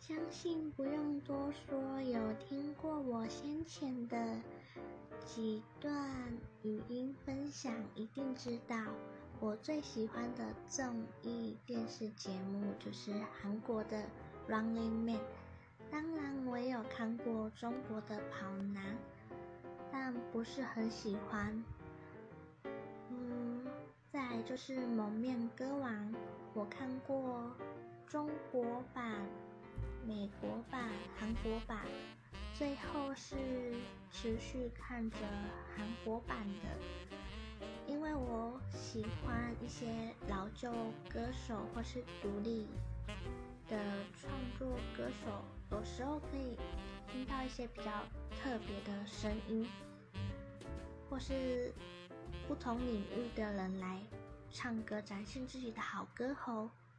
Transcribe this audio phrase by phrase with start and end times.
[0.00, 4.16] 相信不用多说，有听过我先前的
[5.26, 6.10] 几段
[6.62, 8.76] 语音分享，一定知道
[9.40, 13.98] 我最喜欢的综艺电视节目就是韩国的
[14.48, 15.16] 《Running Man》。
[15.90, 18.82] 当然，我也有看过中国的《跑男》，
[19.92, 21.62] 但不是很喜欢。
[23.10, 23.66] 嗯，
[24.10, 25.92] 再就是《蒙面歌王》，
[26.54, 27.54] 我看过
[28.06, 29.26] 中国版。
[30.06, 31.78] 美国版、韩国版，
[32.54, 33.36] 最后是
[34.10, 35.16] 持续看着
[35.76, 40.72] 韩国版的，因为我喜欢一些老旧
[41.08, 42.66] 歌手或是独立
[43.68, 43.78] 的
[44.20, 46.56] 创作歌手，有时候可以
[47.12, 47.90] 听到一些比较
[48.42, 49.68] 特别的声音，
[51.08, 51.72] 或是
[52.48, 54.00] 不同领域的人来
[54.50, 56.68] 唱歌，展现自己的好歌喉。